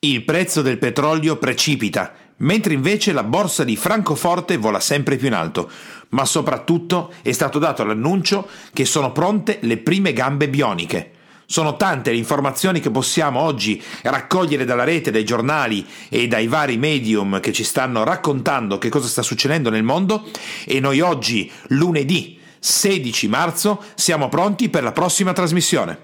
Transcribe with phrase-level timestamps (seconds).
[0.00, 5.34] Il prezzo del petrolio precipita, mentre invece la borsa di Francoforte vola sempre più in
[5.34, 5.68] alto,
[6.10, 11.14] ma soprattutto è stato dato l'annuncio che sono pronte le prime gambe bioniche.
[11.46, 16.76] Sono tante le informazioni che possiamo oggi raccogliere dalla rete, dai giornali e dai vari
[16.76, 20.28] medium che ci stanno raccontando che cosa sta succedendo nel mondo
[20.64, 26.02] e noi oggi, lunedì 16 marzo, siamo pronti per la prossima trasmissione.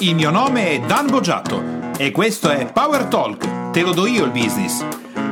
[0.00, 4.24] Il mio nome è Dan Boggiato e questo è Power Talk, te lo do io
[4.24, 4.84] il business,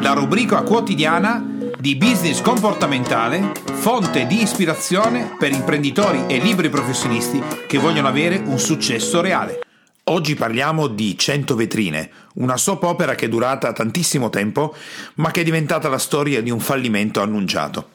[0.02, 1.44] la rubrica quotidiana
[1.76, 8.60] di business comportamentale, fonte di ispirazione per imprenditori e liberi professionisti che vogliono avere un
[8.60, 9.58] successo reale.
[10.04, 14.72] Oggi parliamo di 100 vetrine, una soap opera che è durata tantissimo tempo,
[15.14, 17.88] ma che è diventata la storia di un fallimento annunciato.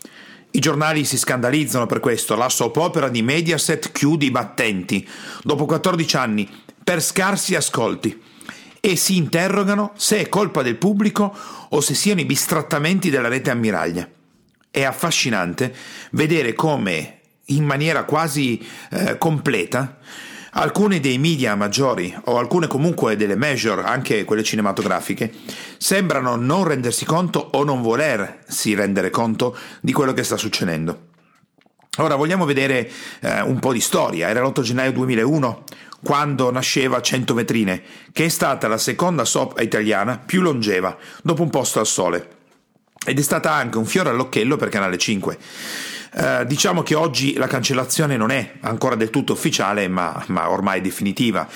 [0.52, 5.08] I giornali si scandalizzano per questo, la soap opera di Mediaset chiude i battenti,
[5.44, 6.50] dopo 14 anni,
[6.84, 8.34] per scarsi ascolti
[8.86, 11.36] e si interrogano se è colpa del pubblico
[11.70, 14.08] o se siano i bistrattamenti della rete ammiraglia.
[14.70, 15.74] È affascinante
[16.12, 19.98] vedere come, in maniera quasi eh, completa,
[20.52, 25.34] alcune dei media maggiori o alcune comunque delle major, anche quelle cinematografiche,
[25.80, 31.14] sembrano non rendersi conto o non volersi rendere conto di quello che sta succedendo.
[31.98, 34.27] Ora vogliamo vedere eh, un po' di storia.
[34.27, 35.64] Era l'8 gennaio 2001
[36.06, 41.50] quando nasceva 100 vetrine, che è stata la seconda soap italiana più longeva, dopo un
[41.50, 42.30] posto al sole.
[43.04, 45.38] Ed è stata anche un fiore all'occhiello per Canale 5.
[46.14, 50.80] Uh, diciamo che oggi la cancellazione non è ancora del tutto ufficiale, ma, ma, ormai
[50.80, 51.48] definitiva.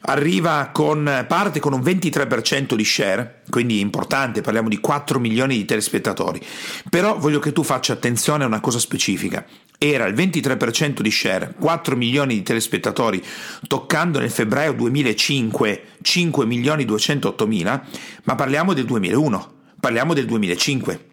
[0.00, 5.66] Arriva con parte con un 23% di share, quindi importante, parliamo di 4 milioni di
[5.66, 6.40] telespettatori.
[6.88, 9.44] Però voglio che tu faccia attenzione a una cosa specifica.
[9.82, 13.24] Era il 23% di share, 4 milioni di telespettatori,
[13.66, 17.82] toccando nel febbraio 2005 5 milioni 208 mila,
[18.24, 21.06] ma parliamo del 2001, parliamo del 2005.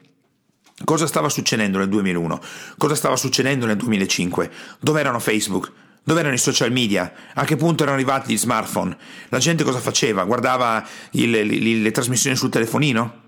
[0.84, 2.42] Cosa stava succedendo nel 2001?
[2.78, 4.52] Cosa stava succedendo nel 2005?
[4.82, 5.72] Dove erano Facebook?
[6.04, 7.14] Dove erano i social media?
[7.36, 8.98] A che punto erano arrivati gli smartphone?
[9.30, 10.26] La gente cosa faceva?
[10.26, 13.27] Guardava il, le, le, le trasmissioni sul telefonino?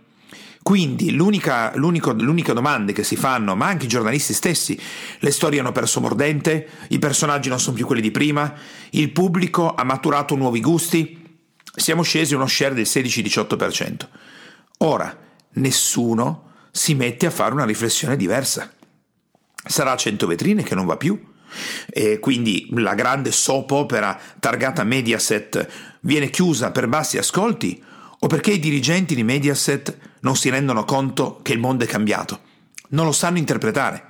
[0.62, 4.80] Quindi l'unica, l'unica, domanda che si fanno, ma anche i giornalisti stessi,
[5.20, 8.54] le storie hanno perso mordente, i personaggi non sono più quelli di prima,
[8.92, 11.40] il pubblico ha maturato nuovi gusti,
[11.74, 14.08] siamo scesi uno share del 16-18%.
[14.80, 15.18] Ora,
[15.54, 18.72] nessuno si mette a fare una riflessione diversa.
[19.66, 21.20] Sarà 100 vetrine che non va più?
[21.90, 27.84] E quindi la grande soap opera targata Mediaset viene chiusa per bassi ascolti?
[28.22, 32.42] O perché i dirigenti di Mediaset non si rendono conto che il mondo è cambiato?
[32.90, 34.08] Non lo sanno interpretare.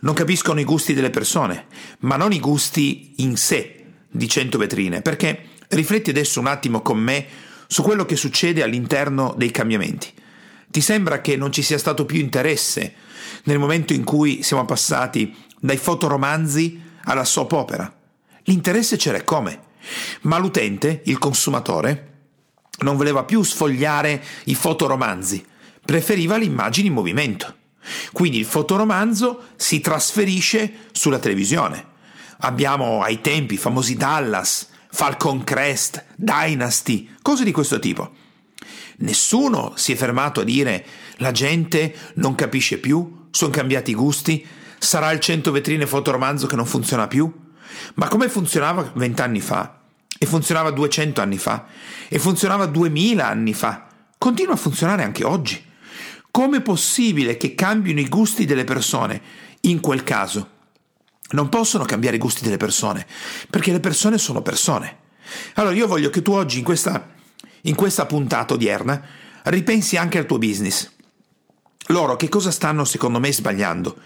[0.00, 1.66] Non capiscono i gusti delle persone,
[2.00, 6.98] ma non i gusti in sé di 100 vetrine, perché rifletti adesso un attimo con
[6.98, 7.26] me
[7.66, 10.12] su quello che succede all'interno dei cambiamenti.
[10.68, 12.94] Ti sembra che non ci sia stato più interesse
[13.44, 17.92] nel momento in cui siamo passati dai fotoromanzi alla soap opera?
[18.44, 19.60] L'interesse c'era come?
[20.22, 22.13] Ma l'utente, il consumatore,
[22.80, 25.44] non voleva più sfogliare i fotoromanzi,
[25.84, 27.56] preferiva le immagini in movimento.
[28.12, 31.92] Quindi il fotoromanzo si trasferisce sulla televisione.
[32.38, 38.12] Abbiamo ai tempi i famosi Dallas, Falcon Crest, Dynasty, cose di questo tipo.
[38.98, 40.84] Nessuno si è fermato a dire
[41.16, 44.46] la gente non capisce più, sono cambiati i gusti,
[44.78, 47.32] sarà il 100 vetrine fotoromanzo che non funziona più?
[47.94, 49.80] Ma come funzionava vent'anni fa?
[50.18, 51.66] E funzionava 200 anni fa?
[52.08, 53.86] E funzionava 2000 anni fa?
[54.16, 55.62] Continua a funzionare anche oggi.
[56.30, 59.20] Com'è possibile che cambino i gusti delle persone
[59.62, 60.50] in quel caso?
[61.30, 63.06] Non possono cambiare i gusti delle persone,
[63.50, 64.98] perché le persone sono persone.
[65.54, 67.12] Allora io voglio che tu oggi in questa
[67.66, 69.02] in questa puntata odierna
[69.44, 70.90] ripensi anche al tuo business.
[71.88, 73.98] Loro che cosa stanno secondo me sbagliando?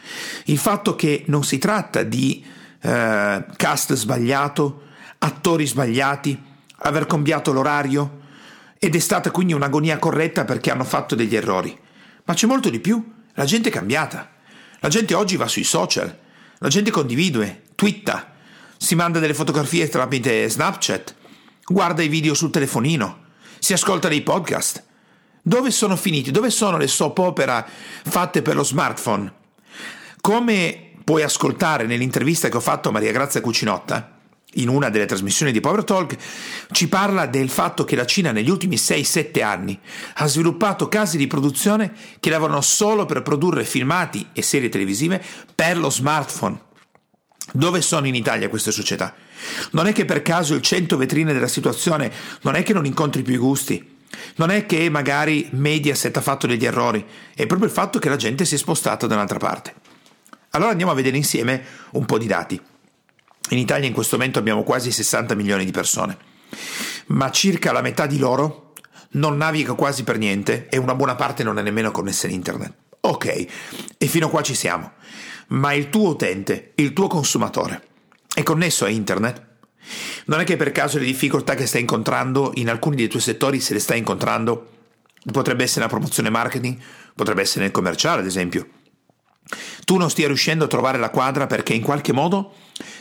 [0.47, 2.45] Il fatto che non si tratta di
[2.81, 4.88] eh, cast sbagliato,
[5.19, 6.41] attori sbagliati,
[6.81, 8.21] aver cambiato l'orario
[8.79, 11.77] ed è stata quindi un'agonia corretta perché hanno fatto degli errori.
[12.25, 13.05] Ma c'è molto di più,
[13.35, 14.31] la gente è cambiata.
[14.81, 16.17] La gente oggi va sui social,
[16.59, 18.33] la gente condivide, twitta,
[18.77, 21.15] si manda delle fotografie tramite Snapchat,
[21.65, 23.27] guarda i video sul telefonino
[23.59, 24.85] si ascolta dei podcast.
[25.43, 26.31] Dove sono finiti?
[26.31, 29.33] Dove sono le soap opera fatte per lo smartphone?
[30.21, 34.18] Come puoi ascoltare nell'intervista che ho fatto a Maria Grazia Cucinotta,
[34.55, 36.17] in una delle trasmissioni di Power Talk,
[36.73, 39.79] ci parla del fatto che la Cina negli ultimi 6-7 anni
[40.15, 45.23] ha sviluppato case di produzione che lavorano solo per produrre filmati e serie televisive
[45.55, 46.67] per lo smartphone.
[47.53, 49.15] Dove sono in Italia queste società?
[49.73, 52.13] Non è che per caso il 100 vetrine della situazione
[52.43, 53.97] non è che non incontri più i gusti,
[54.37, 57.05] Non è che magari Mediaset ha fatto degli errori,
[57.35, 59.75] è proprio il fatto che la gente si è spostata da un'altra parte.
[60.51, 61.63] Allora andiamo a vedere insieme
[61.93, 62.61] un po' di dati.
[63.51, 66.17] In Italia in questo momento abbiamo quasi 60 milioni di persone,
[67.07, 68.73] ma circa la metà di loro
[69.13, 72.75] non naviga quasi per niente e una buona parte non è nemmeno connessa in internet.
[73.01, 73.47] Ok,
[73.97, 74.93] e fino a qua ci siamo.
[75.49, 77.83] Ma il tuo utente, il tuo consumatore,
[78.35, 79.47] è connesso a internet?
[80.27, 83.61] Non è che per caso le difficoltà che stai incontrando in alcuni dei tuoi settori,
[83.61, 84.69] se le stai incontrando,
[85.33, 86.77] potrebbe essere la promozione marketing,
[87.15, 88.69] potrebbe essere nel commerciale, ad esempio.
[89.89, 92.53] Tu non stia riuscendo a trovare la quadra perché in qualche modo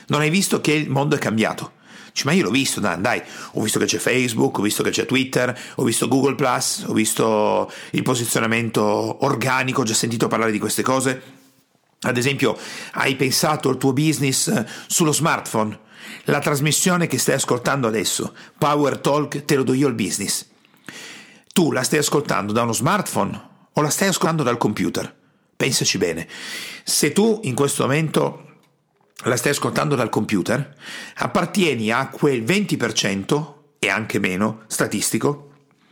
[0.07, 1.73] non hai visto che il mondo è cambiato.
[2.13, 4.91] Dici, ma io l'ho visto, dai, dai, ho visto che c'è Facebook, ho visto che
[4.91, 10.53] c'è Twitter, ho visto Google Plus, ho visto il posizionamento organico, ho già sentito parlare
[10.53, 11.21] di queste cose.
[12.03, 12.57] Ad esempio,
[12.93, 15.77] hai pensato al tuo business eh, sullo smartphone?
[16.23, 20.45] La trasmissione che stai ascoltando adesso, Power Talk, te lo do io il business.
[21.51, 25.16] Tu la stai ascoltando da uno smartphone o la stai ascoltando dal computer?
[25.57, 26.27] Pensaci bene.
[26.83, 28.59] Se tu in questo momento
[29.23, 30.77] la stai ascoltando dal computer,
[31.15, 35.45] appartieni a quel 20% e anche meno statistico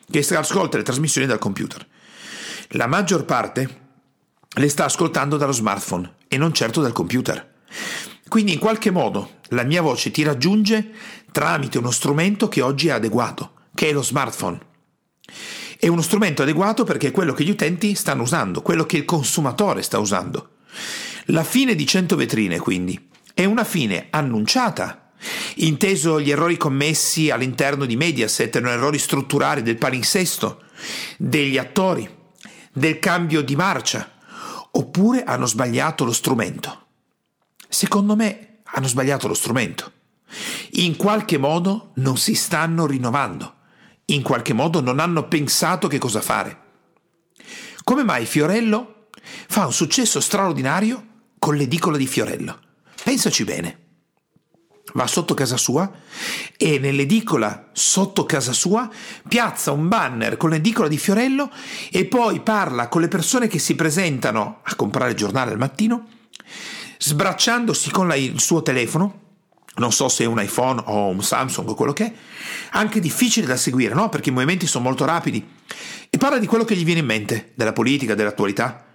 [0.09, 1.85] che ascolta le trasmissioni dal computer.
[2.69, 3.83] La maggior parte
[4.47, 7.53] le sta ascoltando dallo smartphone e non certo dal computer.
[8.27, 10.91] Quindi in qualche modo la mia voce ti raggiunge
[11.31, 14.59] tramite uno strumento che oggi è adeguato, che è lo smartphone.
[15.77, 19.05] È uno strumento adeguato perché è quello che gli utenti stanno usando, quello che il
[19.05, 20.49] consumatore sta usando.
[21.25, 25.11] La fine di 100 vetrine, quindi, è una fine annunciata,
[25.55, 30.63] inteso gli errori commessi all'interno di Mediaset, erano errori strutturali del palinsesto,
[31.17, 32.07] degli attori,
[32.71, 34.11] del cambio di marcia,
[34.71, 36.85] oppure hanno sbagliato lo strumento.
[37.67, 39.91] Secondo me hanno sbagliato lo strumento.
[40.71, 43.54] In qualche modo non si stanno rinnovando,
[44.05, 46.63] in qualche modo non hanno pensato che cosa fare.
[47.83, 49.07] Come mai Fiorello
[49.47, 51.05] fa un successo straordinario
[51.39, 52.59] con l'edicola di Fiorello?
[53.03, 53.79] Pensaci bene.
[54.93, 55.91] Va sotto casa sua
[56.55, 58.89] e nell'edicola sotto casa sua
[59.27, 61.51] piazza un banner con l'edicola di Fiorello
[61.91, 66.07] e poi parla con le persone che si presentano a comprare il giornale al mattino,
[66.97, 69.24] sbracciandosi con la, il suo telefono,
[69.75, 72.13] non so se un iPhone o un Samsung o quello che è,
[72.71, 74.09] anche difficile da seguire, no?
[74.09, 75.45] Perché i movimenti sono molto rapidi.
[76.09, 78.85] E parla di quello che gli viene in mente, della politica, dell'attualità.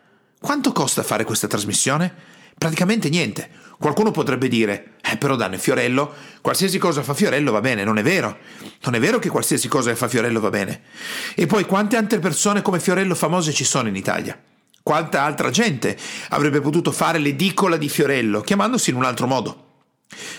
[0.40, 2.12] Quanto costa fare questa trasmissione?
[2.56, 3.48] Praticamente niente.
[3.78, 6.12] Qualcuno potrebbe dire, eh però Danne Fiorello,
[6.42, 8.38] qualsiasi cosa fa Fiorello va bene, non è vero.
[8.84, 10.82] Non è vero che qualsiasi cosa fa Fiorello va bene.
[11.34, 14.38] E poi quante altre persone come Fiorello famose ci sono in Italia?
[14.82, 15.96] Quanta altra gente
[16.30, 19.69] avrebbe potuto fare l'edicola di Fiorello, chiamandosi in un altro modo?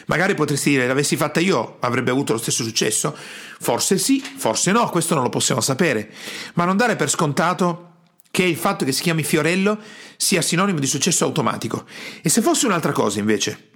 [0.08, 3.16] Magari potresti dire, l'avessi fatta io, avrebbe avuto lo stesso successo?
[3.60, 6.12] Forse sì, forse no, questo non lo possiamo sapere.
[6.56, 7.90] Ma non dare per scontato
[8.32, 9.78] che il fatto che si chiami Fiorello
[10.18, 11.86] sia sinonimo di successo automatico.
[12.22, 13.70] E se fosse un'altra cosa invece?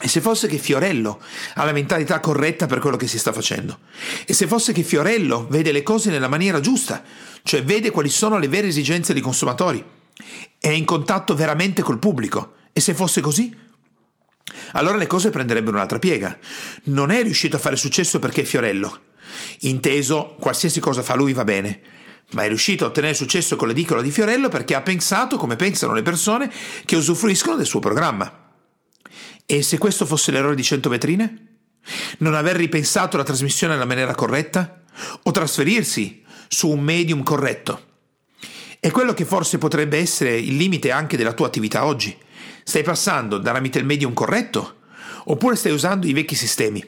[0.00, 1.20] E se fosse che Fiorello
[1.54, 3.80] ha la mentalità corretta per quello che si sta facendo?
[4.26, 7.02] E se fosse che Fiorello vede le cose nella maniera giusta,
[7.42, 9.84] cioè vede quali sono le vere esigenze dei consumatori?
[10.58, 12.54] È in contatto veramente col pubblico?
[12.72, 13.66] E se fosse così?
[14.72, 16.36] Allora le cose prenderebbero un'altra piega.
[16.84, 19.00] Non è riuscito a fare successo perché è Fiorello.
[19.60, 21.80] Inteso, qualsiasi cosa fa lui va bene
[22.32, 25.94] ma è riuscito a ottenere successo con l'edicola di Fiorello perché ha pensato come pensano
[25.94, 26.52] le persone
[26.84, 28.52] che usufruiscono del suo programma.
[29.46, 31.46] E se questo fosse l'errore di 100 vetrine?
[32.18, 34.82] Non aver ripensato la trasmissione nella maniera corretta?
[35.22, 37.86] O trasferirsi su un medium corretto?
[38.78, 42.14] È quello che forse potrebbe essere il limite anche della tua attività oggi.
[42.68, 44.80] Stai passando tramite il medium corretto?
[45.24, 46.86] Oppure stai usando i vecchi sistemi?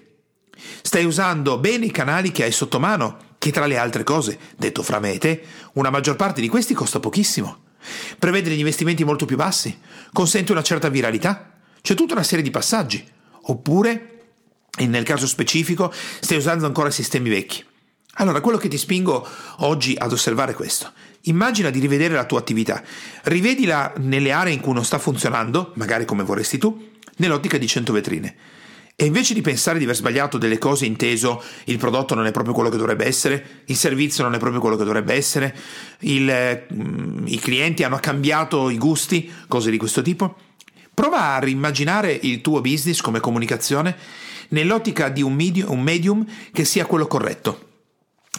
[0.83, 4.83] Stai usando bene i canali che hai sotto mano che tra le altre cose, detto
[4.83, 7.61] fra me e te, una maggior parte di questi costa pochissimo.
[8.19, 9.81] Prevede degli investimenti molto più bassi,
[10.13, 13.03] consente una certa viralità, c'è tutta una serie di passaggi.
[13.45, 14.19] Oppure,
[14.81, 17.65] nel caso specifico, stai usando ancora sistemi vecchi.
[18.15, 19.27] Allora, quello che ti spingo
[19.59, 20.93] oggi ad osservare è questo.
[21.25, 22.83] Immagina di rivedere la tua attività,
[23.25, 27.93] rivedila nelle aree in cui non sta funzionando, magari come vorresti tu, nell'ottica di 100
[27.93, 28.37] vetrine.
[28.97, 32.53] E invece di pensare di aver sbagliato delle cose inteso, il prodotto non è proprio
[32.53, 35.57] quello che dovrebbe essere, il servizio non è proprio quello che dovrebbe essere,
[36.01, 40.37] il, mm, i clienti hanno cambiato i gusti, cose di questo tipo,
[40.93, 43.97] prova a rimmaginare il tuo business come comunicazione
[44.49, 47.69] nell'ottica di un medium, un medium che sia quello corretto.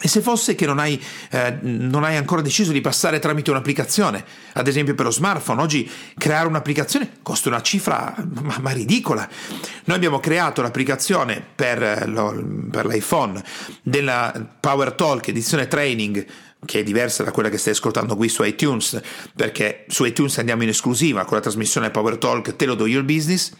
[0.04, 4.24] E se fosse che non hai, eh, non hai, ancora deciso di passare tramite un'applicazione,
[4.54, 9.28] ad esempio per lo smartphone, oggi creare un'applicazione costa una cifra ma, ma ridicola.
[9.84, 12.34] Noi abbiamo creato l'applicazione per, lo,
[12.68, 13.40] per l'iPhone
[13.80, 16.26] della Power Talk edizione training
[16.64, 19.00] che è diversa da quella che stai ascoltando qui su iTunes,
[19.36, 23.04] perché su iTunes andiamo in esclusiva con la trasmissione Power Talk Te lo do your
[23.04, 23.52] business.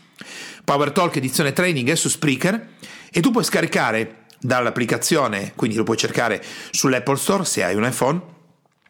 [0.65, 2.69] Power Talk edizione training è su Spreaker
[3.13, 8.21] e tu puoi scaricare dall'applicazione, quindi lo puoi cercare sull'Apple Store se hai un iPhone,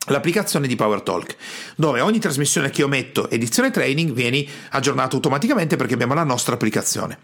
[0.06, 1.36] l'applicazione di PowerTalk,
[1.76, 6.54] dove ogni trasmissione che io metto, edizione training, viene aggiornata automaticamente perché abbiamo la nostra
[6.54, 7.18] applicazione.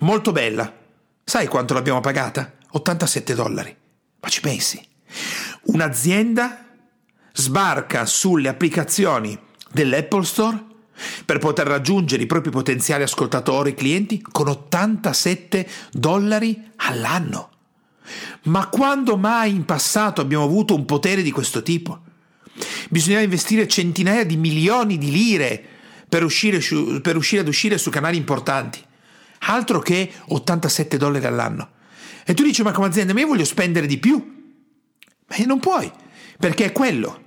[0.00, 0.70] Molto bella.
[1.24, 2.54] Sai quanto l'abbiamo pagata?
[2.70, 3.74] 87 dollari.
[4.20, 4.80] Ma ci pensi?
[5.62, 6.66] Un'azienda
[7.32, 9.38] sbarca sulle applicazioni
[9.70, 10.64] dell'Apple Store
[11.24, 17.50] per poter raggiungere i propri potenziali ascoltatori clienti con 87 dollari all'anno.
[18.44, 22.00] Ma quando mai in passato abbiamo avuto un potere di questo tipo?
[22.88, 25.62] Bisognava investire centinaia di milioni di lire
[26.08, 26.60] per uscire,
[27.00, 28.82] per uscire ad uscire su canali importanti.
[29.40, 31.70] Altro che 87 dollari all'anno.
[32.24, 34.16] E tu dici, ma come azienda, ma io voglio spendere di più.
[35.26, 35.90] Ma non puoi,
[36.38, 37.26] perché è quello.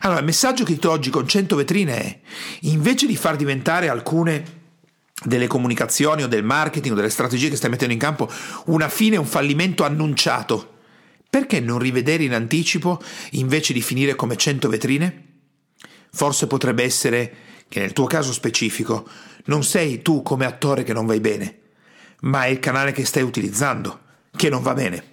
[0.00, 2.20] Allora, il messaggio che ti do oggi con 100 vetrine è,
[2.62, 4.58] invece di far diventare alcune
[5.24, 8.30] delle comunicazioni o del marketing o delle strategie che stai mettendo in campo
[8.66, 10.78] una fine, un fallimento annunciato,
[11.28, 13.00] perché non rivedere in anticipo
[13.32, 15.24] invece di finire come 100 vetrine?
[16.12, 17.34] Forse potrebbe essere
[17.68, 19.08] che nel tuo caso specifico
[19.44, 21.58] non sei tu come attore che non vai bene,
[22.22, 24.00] ma è il canale che stai utilizzando
[24.34, 25.04] che non va bene.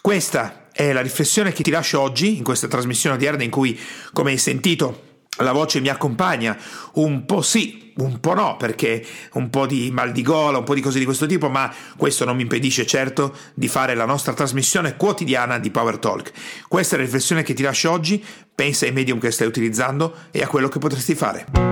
[0.00, 3.78] Questa è la riflessione che ti lascio oggi in questa trasmissione odierna in cui,
[4.12, 6.58] come hai sentito, la voce mi accompagna,
[6.94, 10.74] un po' sì, un po' no, perché un po' di mal di gola, un po'
[10.74, 14.32] di cose di questo tipo, ma questo non mi impedisce certo di fare la nostra
[14.32, 16.32] trasmissione quotidiana di Power Talk.
[16.68, 18.22] Questa è la riflessione che ti lascio oggi,
[18.54, 21.71] pensa ai medium che stai utilizzando e a quello che potresti fare.